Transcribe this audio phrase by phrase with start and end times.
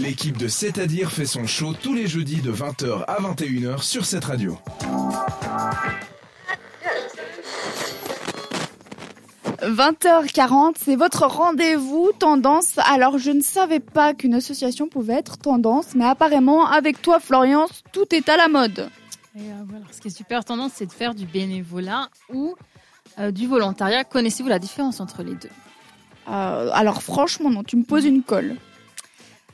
[0.00, 4.24] L'équipe de C'est-à-dire fait son show tous les jeudis de 20h à 21h sur cette
[4.24, 4.56] radio.
[9.60, 12.78] 20h40, c'est votre rendez-vous tendance.
[12.78, 17.66] Alors, je ne savais pas qu'une association pouvait être tendance, mais apparemment, avec toi, Florian,
[17.92, 18.88] tout est à la mode.
[19.36, 19.84] Et euh, voilà.
[19.92, 22.54] Ce qui est super tendance, c'est de faire du bénévolat ou
[23.18, 24.04] euh, du volontariat.
[24.04, 25.50] Connaissez-vous la différence entre les deux?
[26.30, 28.56] Euh, alors, franchement, non, tu me poses une colle.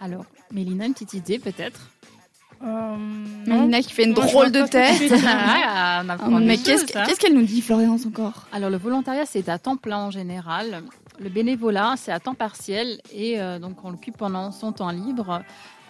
[0.00, 1.90] Alors, Mélina, une petite idée peut-être
[3.46, 5.12] Mélina qui fait une drôle de tête.
[5.26, 7.04] Ah, on mais qu'est-ce hein.
[7.06, 10.82] qu'est-ce qu'elle nous dit, Florence, encore Alors, le volontariat, c'est à temps plein en général.
[11.18, 15.42] Le bénévolat, c'est à temps partiel et euh, donc on l'occupe pendant son temps libre.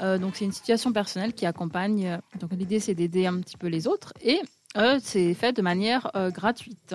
[0.00, 2.06] Euh, donc, c'est une situation personnelle qui accompagne.
[2.06, 4.40] euh, Donc, l'idée, c'est d'aider un petit peu les autres et
[4.76, 6.94] euh, c'est fait de manière euh, gratuite.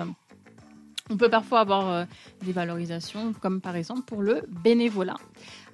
[1.10, 2.04] On peut parfois avoir euh,
[2.44, 5.16] des valorisations, comme par exemple pour le bénévolat.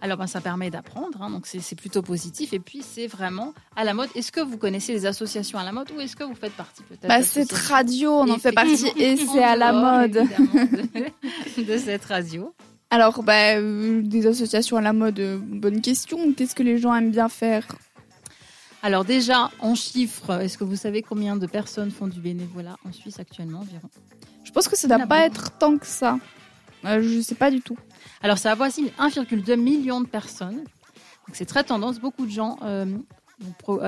[0.00, 2.52] Alors, ben, ça permet d'apprendre, hein, donc c'est plutôt positif.
[2.52, 4.08] Et puis, c'est vraiment à la mode.
[4.14, 6.82] Est-ce que vous connaissez les associations à la mode ou est-ce que vous faites partie
[6.84, 10.12] peut-être Bah, cette radio, on en fait partie et c'est à la mode.
[10.12, 12.54] De, de cette radio.
[12.90, 16.32] Alors, bah, euh, des associations à la mode, euh, bonne question.
[16.32, 17.66] Qu'est-ce que les gens aiment bien faire?
[18.82, 22.92] Alors déjà, en chiffres, est-ce que vous savez combien de personnes font du bénévolat en
[22.92, 23.90] Suisse actuellement environ?
[24.44, 26.18] Je pense que ça en doit pas être tant que ça.
[26.84, 27.76] Euh, je sais pas du tout.
[28.22, 30.64] Alors ça avoisine 1,2 million de personnes.
[31.32, 32.00] C'est très tendance.
[32.00, 32.86] Beaucoup de gens euh,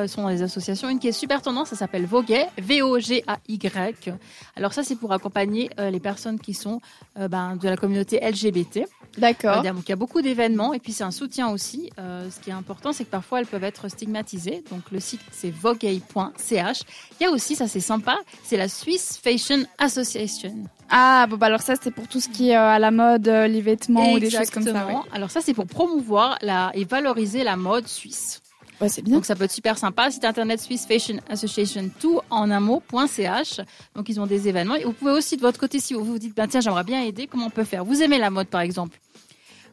[0.07, 0.89] sont dans les associations.
[0.89, 4.15] Une qui est super tendance, ça s'appelle Voguet, V-O-G-A-Y.
[4.57, 6.81] Alors ça, c'est pour accompagner euh, les personnes qui sont
[7.19, 8.87] euh, ben, de la communauté LGBT.
[9.19, 9.65] D'accord.
[9.65, 11.91] Euh, donc il y a beaucoup d'événements et puis c'est un soutien aussi.
[11.99, 14.63] Euh, ce qui est important, c'est que parfois elles peuvent être stigmatisées.
[14.71, 16.81] Donc le site c'est voguey.ch.
[17.21, 20.55] Il y a aussi, ça c'est sympa, c'est la Swiss Fashion Association.
[20.89, 23.29] Ah, bon, bah alors ça, c'est pour tout ce qui est euh, à la mode,
[23.29, 24.71] euh, les vêtements ou des choses comme ça.
[24.71, 25.05] Exactement.
[25.13, 28.43] Alors ça c'est pour promouvoir la, et valoriser la mode suisse.
[28.81, 29.17] Ouais, c'est bien.
[29.17, 30.11] Donc ça peut être super sympa.
[30.11, 33.61] Site internet Swiss Fashion Association tout en un mot.ch.
[33.95, 34.77] Donc ils ont des événements.
[34.77, 37.03] Et vous pouvez aussi de votre côté, si vous vous dites, ben, tiens, j'aimerais bien
[37.03, 37.85] aider, comment on peut faire?
[37.85, 38.99] Vous aimez la mode par exemple?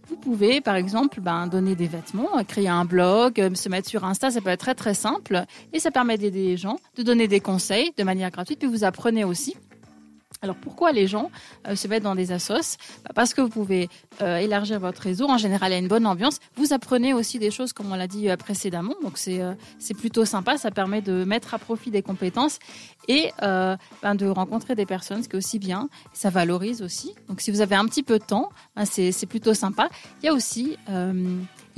[0.09, 4.05] Vous pouvez, par exemple, ben, donner des vêtements, créer un blog, euh, se mettre sur
[4.05, 7.27] Insta, ça peut être très très simple et ça permet d'aider les gens, de donner
[7.27, 9.55] des conseils de manière gratuite, puis vous apprenez aussi.
[10.41, 11.31] Alors pourquoi les gens
[11.67, 12.77] euh, se mettent dans des assos?
[13.03, 13.89] Bah, Parce que vous pouvez
[14.21, 15.27] euh, élargir votre réseau.
[15.27, 16.39] En général, il y a une bonne ambiance.
[16.55, 18.93] Vous apprenez aussi des choses, comme on l'a dit euh, précédemment.
[19.03, 20.57] Donc c'est plutôt sympa.
[20.57, 22.59] Ça permet de mettre à profit des compétences
[23.07, 25.89] et ben, de rencontrer des personnes, ce qui est aussi bien.
[26.13, 27.13] Ça valorise aussi.
[27.29, 29.89] Donc si vous avez un petit peu de temps, ben, c'est plutôt sympa.
[30.21, 30.77] Il y a aussi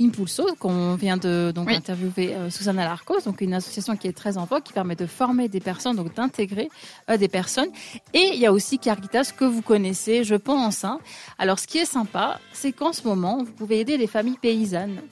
[0.00, 1.74] Impulso qu'on vient de donc Oui.
[1.74, 5.06] interviewer euh, Susanna Larcos, donc une association qui est très en vogue, qui permet de
[5.06, 6.70] former des personnes, donc d'intégrer
[7.10, 7.68] euh, des personnes.
[8.14, 10.84] Et il y a aussi Caritas que vous connaissez, je pense.
[10.84, 10.98] hein.
[11.38, 15.02] Alors ce qui est sympa, c'est qu'en ce moment, vous pouvez aider les familles paysannes.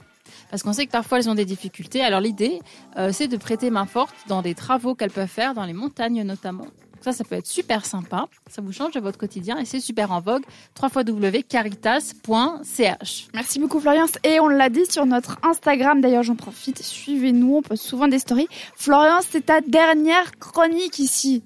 [0.50, 2.00] Parce qu'on sait que parfois elles ont des difficultés.
[2.02, 2.60] Alors l'idée,
[2.96, 6.22] euh, c'est de prêter main forte dans des travaux qu'elles peuvent faire dans les montagnes
[6.22, 6.66] notamment.
[7.00, 8.28] Ça, ça peut être super sympa.
[8.48, 10.44] Ça vous change de votre quotidien et c'est super en vogue.
[10.80, 13.28] www.caritas.ch.
[13.34, 14.06] Merci beaucoup Florian.
[14.24, 18.18] Et on l'a dit sur notre Instagram, d'ailleurs j'en profite, suivez-nous, on poste souvent des
[18.18, 18.48] stories.
[18.76, 21.42] Florian, c'est ta dernière chronique ici.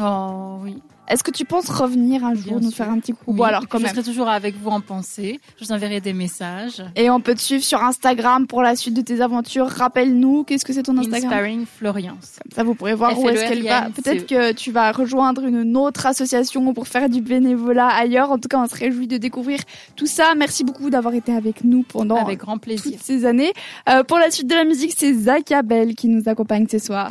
[0.00, 0.76] Oh oui.
[1.08, 2.84] Est-ce que tu penses revenir un jour, Bien nous sûr.
[2.84, 3.92] faire un petit Oui, Bon, alors quand je même.
[3.92, 5.40] serai toujours avec vous en pensée.
[5.60, 6.82] Je vous enverrai des messages.
[6.96, 9.66] Et on peut te suivre sur Instagram pour la suite de tes aventures.
[9.68, 12.38] Rappelle-nous, qu'est-ce que c'est ton Instagram Inspiring Florence.
[12.42, 13.82] Comme ça, vous pourrez voir où est-ce qu'elle va.
[13.90, 14.02] F-L-E-R-I-N-C-E.
[14.02, 18.30] Peut-être que tu vas rejoindre une autre association pour faire du bénévolat ailleurs.
[18.30, 19.58] En tout cas, on se réjouit de découvrir
[19.96, 20.34] tout ça.
[20.36, 22.92] Merci beaucoup d'avoir été avec nous pendant Avec grand plaisir.
[22.92, 23.52] toutes ces années.
[23.90, 27.10] Euh, pour la suite de la musique, c'est Zach Abel qui nous accompagne ce soir.